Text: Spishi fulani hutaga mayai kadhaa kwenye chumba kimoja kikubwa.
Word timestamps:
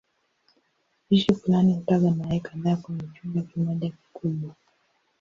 Spishi 1.11 1.33
fulani 1.35 1.73
hutaga 1.73 2.11
mayai 2.11 2.39
kadhaa 2.39 2.75
kwenye 2.75 3.03
chumba 3.13 3.41
kimoja 3.41 3.89
kikubwa. 3.89 4.55